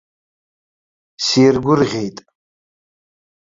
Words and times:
Сиргәырӷьеит. 1.25 2.17